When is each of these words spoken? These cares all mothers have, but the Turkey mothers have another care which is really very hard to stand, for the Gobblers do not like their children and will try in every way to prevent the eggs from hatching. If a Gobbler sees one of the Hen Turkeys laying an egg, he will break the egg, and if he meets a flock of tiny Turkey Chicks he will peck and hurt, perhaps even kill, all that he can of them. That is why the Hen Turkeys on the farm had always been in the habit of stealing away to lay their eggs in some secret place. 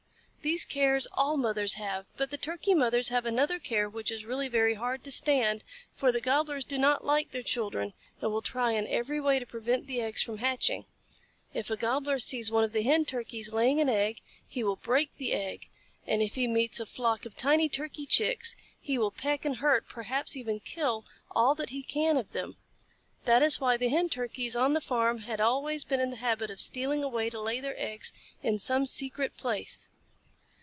These 0.43 0.65
cares 0.65 1.05
all 1.13 1.37
mothers 1.37 1.75
have, 1.75 2.07
but 2.17 2.31
the 2.31 2.37
Turkey 2.37 2.73
mothers 2.73 3.09
have 3.09 3.27
another 3.27 3.59
care 3.59 3.87
which 3.87 4.09
is 4.09 4.25
really 4.25 4.47
very 4.47 4.73
hard 4.73 5.03
to 5.03 5.11
stand, 5.11 5.63
for 5.93 6.11
the 6.11 6.19
Gobblers 6.19 6.63
do 6.65 6.79
not 6.79 7.05
like 7.05 7.29
their 7.29 7.43
children 7.43 7.93
and 8.19 8.31
will 8.31 8.41
try 8.41 8.71
in 8.71 8.87
every 8.87 9.21
way 9.21 9.37
to 9.37 9.45
prevent 9.45 9.85
the 9.85 10.01
eggs 10.01 10.23
from 10.23 10.39
hatching. 10.39 10.85
If 11.53 11.69
a 11.69 11.77
Gobbler 11.77 12.17
sees 12.17 12.49
one 12.49 12.63
of 12.63 12.73
the 12.73 12.81
Hen 12.81 13.05
Turkeys 13.05 13.53
laying 13.53 13.79
an 13.79 13.87
egg, 13.87 14.19
he 14.47 14.63
will 14.63 14.77
break 14.77 15.15
the 15.15 15.31
egg, 15.33 15.69
and 16.07 16.23
if 16.23 16.33
he 16.33 16.47
meets 16.47 16.79
a 16.79 16.87
flock 16.87 17.27
of 17.27 17.37
tiny 17.37 17.69
Turkey 17.69 18.07
Chicks 18.07 18.55
he 18.79 18.97
will 18.97 19.11
peck 19.11 19.45
and 19.45 19.57
hurt, 19.57 19.87
perhaps 19.87 20.35
even 20.35 20.59
kill, 20.59 21.05
all 21.29 21.53
that 21.53 21.69
he 21.69 21.83
can 21.83 22.17
of 22.17 22.31
them. 22.31 22.57
That 23.25 23.43
is 23.43 23.61
why 23.61 23.77
the 23.77 23.89
Hen 23.89 24.09
Turkeys 24.09 24.55
on 24.55 24.73
the 24.73 24.81
farm 24.81 25.19
had 25.19 25.39
always 25.39 25.83
been 25.83 25.99
in 25.99 26.09
the 26.09 26.15
habit 26.15 26.49
of 26.49 26.59
stealing 26.59 27.03
away 27.03 27.29
to 27.29 27.39
lay 27.39 27.59
their 27.59 27.79
eggs 27.79 28.11
in 28.41 28.57
some 28.57 28.87
secret 28.87 29.37
place. 29.37 29.87